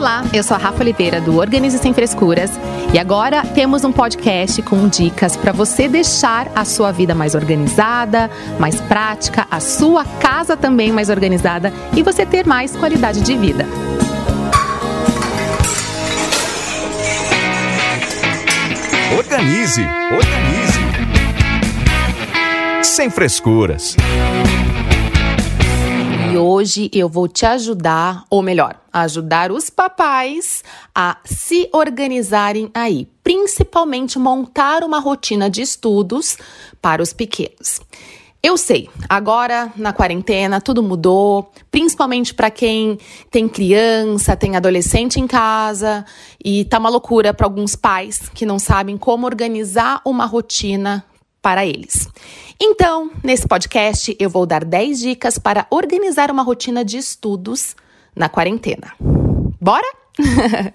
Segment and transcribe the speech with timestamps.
[0.00, 2.50] Olá, eu sou a Rafa Oliveira do Organize Sem Frescuras
[2.94, 8.30] e agora temos um podcast com dicas para você deixar a sua vida mais organizada,
[8.58, 13.66] mais prática, a sua casa também mais organizada e você ter mais qualidade de vida.
[19.18, 19.86] Organize,
[20.16, 20.80] organize.
[22.82, 23.96] Sem frescuras.
[26.40, 33.06] E hoje eu vou te ajudar, ou melhor, ajudar os papais a se organizarem aí,
[33.22, 36.38] principalmente montar uma rotina de estudos
[36.80, 37.82] para os pequenos.
[38.42, 42.98] Eu sei, agora na quarentena tudo mudou, principalmente para quem
[43.30, 46.06] tem criança, tem adolescente em casa
[46.42, 51.04] e tá uma loucura para alguns pais que não sabem como organizar uma rotina
[51.42, 52.08] para eles.
[52.60, 57.74] Então, nesse podcast, eu vou dar 10 dicas para organizar uma rotina de estudos
[58.14, 58.92] na quarentena.
[59.60, 59.86] Bora?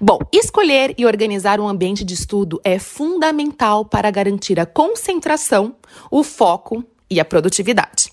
[0.00, 5.76] Bom, escolher e organizar um ambiente de estudo é fundamental para garantir a concentração,
[6.10, 8.10] o foco e a produtividade.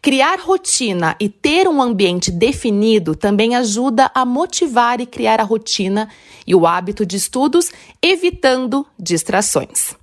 [0.00, 6.08] Criar rotina e ter um ambiente definido também ajuda a motivar e criar a rotina
[6.46, 9.96] e o hábito de estudos, evitando distrações.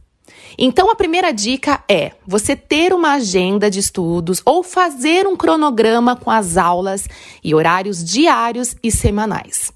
[0.57, 6.15] Então, a primeira dica é você ter uma agenda de estudos ou fazer um cronograma
[6.15, 7.07] com as aulas
[7.43, 9.71] e horários diários e semanais.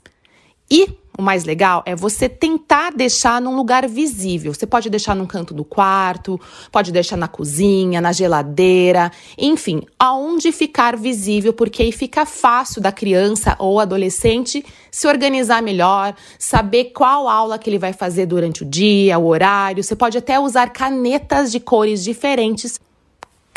[0.70, 4.54] E o mais legal é você tentar deixar num lugar visível.
[4.54, 6.40] Você pode deixar num canto do quarto,
[6.72, 12.92] pode deixar na cozinha, na geladeira, enfim, aonde ficar visível, porque aí fica fácil da
[12.92, 18.66] criança ou adolescente se organizar melhor, saber qual aula que ele vai fazer durante o
[18.66, 19.84] dia, o horário.
[19.84, 22.80] Você pode até usar canetas de cores diferentes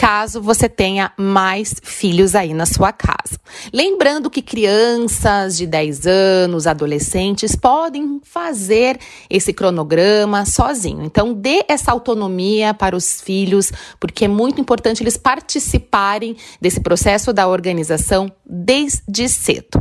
[0.08, 3.38] caso você tenha mais filhos aí na sua casa.
[3.70, 8.98] Lembrando que crianças de 10 anos, adolescentes, podem fazer
[9.28, 11.04] esse cronograma sozinho.
[11.04, 13.70] Então, dê essa autonomia para os filhos,
[14.00, 19.78] porque é muito importante eles participarem desse processo da organização desde cedo.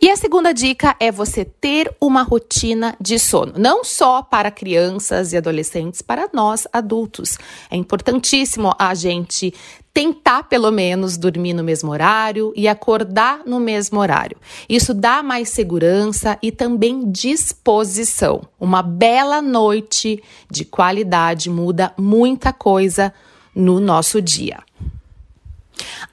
[0.00, 5.32] E a segunda dica é você ter uma rotina de sono, não só para crianças
[5.32, 7.38] e adolescentes, para nós adultos.
[7.70, 9.54] É importantíssimo a gente
[9.94, 14.38] tentar pelo menos dormir no mesmo horário e acordar no mesmo horário.
[14.68, 18.42] Isso dá mais segurança e também disposição.
[18.58, 23.12] Uma bela noite de qualidade muda muita coisa
[23.54, 24.60] no nosso dia.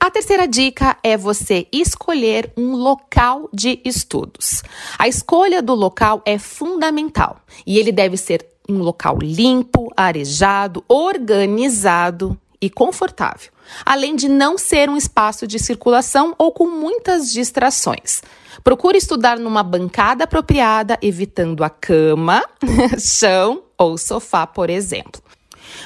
[0.01, 4.63] A terceira dica é você escolher um local de estudos.
[4.97, 12.39] A escolha do local é fundamental e ele deve ser um local limpo, arejado, organizado
[12.61, 13.51] e confortável,
[13.85, 18.21] além de não ser um espaço de circulação ou com muitas distrações.
[18.63, 22.41] Procure estudar numa bancada apropriada, evitando a cama,
[22.97, 25.21] chão ou sofá, por exemplo.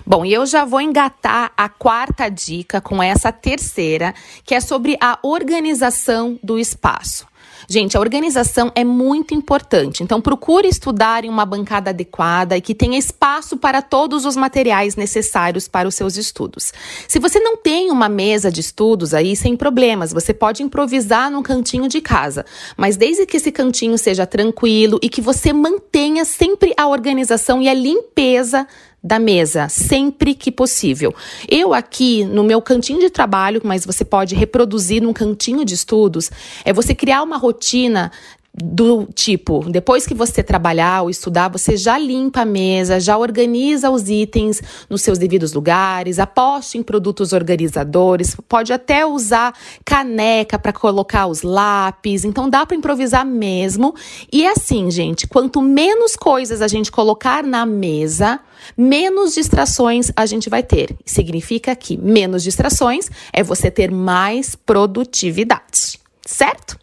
[0.06, 4.14] Bom, e eu já vou engatar a quarta dica com essa terceira,
[4.46, 7.28] que é sobre a organização do espaço.
[7.68, 12.76] Gente, a organização é muito importante, então procure estudar em uma bancada adequada e que
[12.76, 16.74] tenha espaço para todos os materiais necessários para os seus estudos.
[17.08, 21.42] Se você não tem uma mesa de estudos aí, sem problemas, você pode improvisar num
[21.42, 26.74] cantinho de casa, mas desde que esse cantinho seja tranquilo e que você mantenha sempre
[26.76, 28.68] a organização e a limpeza
[29.04, 31.14] da mesa, sempre que possível.
[31.50, 36.32] Eu aqui no meu cantinho de trabalho, mas você pode reproduzir num cantinho de estudos,
[36.64, 38.12] é você criar uma rotina
[38.56, 43.90] do tipo, depois que você trabalhar ou estudar, você já limpa a mesa, já organiza
[43.90, 50.72] os itens nos seus devidos lugares, aposte em produtos organizadores, pode até usar caneca para
[50.72, 53.96] colocar os lápis, então dá para improvisar mesmo.
[54.32, 58.40] E assim, gente, quanto menos coisas a gente colocar na mesa,
[58.78, 60.96] menos distrações a gente vai ter.
[61.04, 66.80] Significa que menos distrações é você ter mais produtividade certo?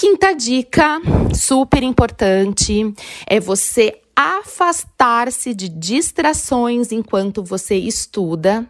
[0.00, 0.98] Quinta dica,
[1.34, 2.94] super importante,
[3.26, 8.66] é você afastar-se de distrações enquanto você estuda.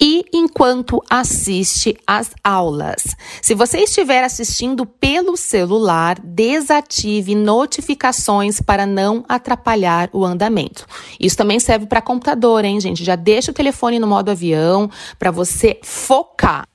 [0.00, 3.14] e enquanto assiste às aulas.
[3.40, 10.84] Se você estiver assistindo pelo celular, desative notificações para não atrapalhar o andamento.
[11.20, 13.04] Isso também serve para computador, hein, gente?
[13.04, 16.66] Já deixa o telefone no modo avião para você focar.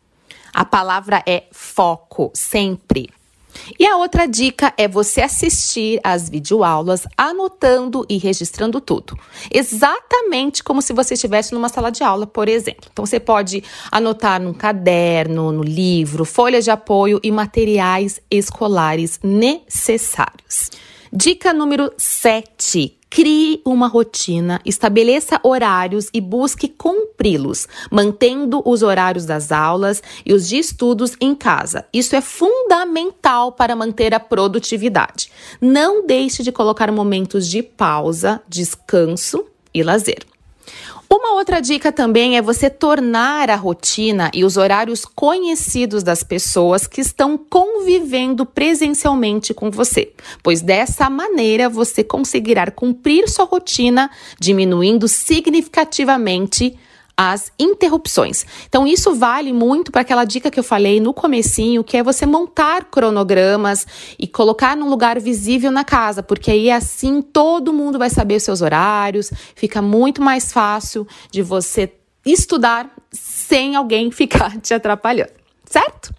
[0.54, 3.10] A palavra é foco, sempre.
[3.80, 9.18] E a outra dica é você assistir às videoaulas anotando e registrando tudo.
[9.54, 12.90] Exatamente como se você estivesse numa sala de aula, por exemplo.
[12.92, 20.72] Então você pode anotar num caderno, no livro, folhas de apoio e materiais escolares necessários.
[21.12, 22.98] Dica número 7.
[23.16, 30.50] Crie uma rotina, estabeleça horários e busque cumpri-los, mantendo os horários das aulas e os
[30.50, 31.86] de estudos em casa.
[31.94, 35.32] Isso é fundamental para manter a produtividade.
[35.62, 40.35] Não deixe de colocar momentos de pausa, descanso e lazer.
[41.10, 46.88] Uma outra dica também é você tornar a rotina e os horários conhecidos das pessoas
[46.88, 50.12] que estão convivendo presencialmente com você,
[50.42, 54.10] pois dessa maneira você conseguirá cumprir sua rotina,
[54.40, 56.76] diminuindo significativamente
[57.18, 58.46] as interrupções.
[58.68, 62.26] Então isso vale muito para aquela dica que eu falei no comecinho, que é você
[62.26, 63.88] montar cronogramas
[64.20, 68.44] e colocar num lugar visível na casa, porque aí assim todo mundo vai saber os
[68.44, 71.92] seus horários, fica muito mais fácil de você
[72.26, 75.34] estudar sem alguém ficar te atrapalhando,
[75.66, 76.14] certo?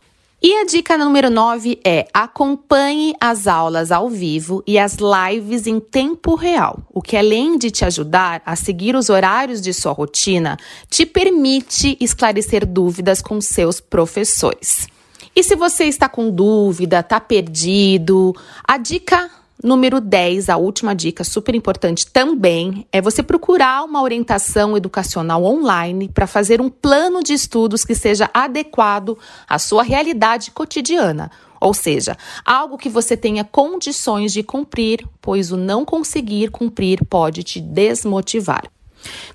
[0.48, 5.81] E a dica número 9 é acompanhe as aulas ao vivo e as lives em
[5.81, 10.56] tempo real, o que além de te ajudar a seguir os horários de sua rotina,
[10.88, 14.87] te permite esclarecer dúvidas com seus professores.
[15.34, 18.32] E se você está com dúvida, está perdido,
[18.62, 19.28] a dica
[19.64, 26.10] Número 10, a última dica super importante também é você procurar uma orientação educacional online
[26.10, 29.16] para fazer um plano de estudos que seja adequado
[29.48, 31.30] à sua realidade cotidiana.
[31.58, 37.42] Ou seja, algo que você tenha condições de cumprir, pois o não conseguir cumprir pode
[37.42, 38.70] te desmotivar.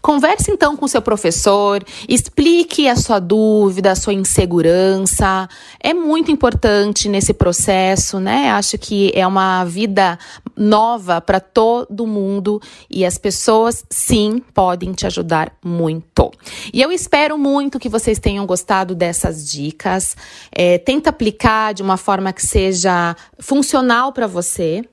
[0.02, 5.48] Converse então com seu professor, explique a sua dúvida, a sua insegurança.
[5.80, 8.52] É muito importante nesse processo, né?
[8.52, 10.18] Acho que é uma vida
[10.56, 16.32] nova para todo mundo e as pessoas sim podem te ajudar muito.
[16.74, 20.16] E eu espero muito que vocês tenham gostado dessas dicas.
[20.52, 24.84] É, tenta aplicar de uma forma que seja funcional para você.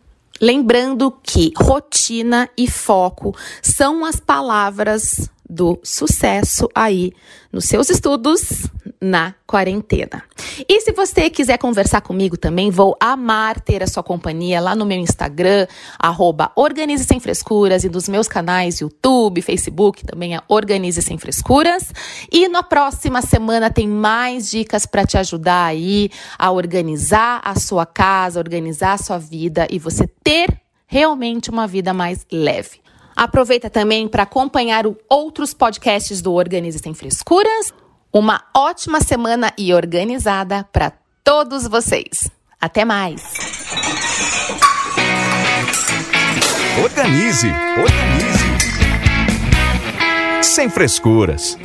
[0.41, 7.13] Lembrando que rotina e foco são as palavras do sucesso aí
[7.51, 8.67] nos seus estudos
[9.01, 10.23] na quarentena.
[10.69, 14.85] E se você quiser conversar comigo também, vou amar ter a sua companhia lá no
[14.85, 15.67] meu Instagram,
[16.57, 21.93] Organize Sem Frescuras, e nos meus canais YouTube, Facebook, também é Organize Sem Frescuras.
[22.31, 27.87] E na próxima semana tem mais dicas para te ajudar aí a organizar a sua
[27.87, 32.81] casa, organizar a sua vida e você ter realmente uma vida mais leve.
[33.15, 37.75] Aproveita também para acompanhar outros podcasts do Organize Sem Frescuras.
[38.13, 42.31] Uma ótima semana e organizada para todos vocês.
[42.59, 43.23] Até mais!
[46.83, 48.49] Organize, organize.
[50.43, 51.59] Sem frescuras.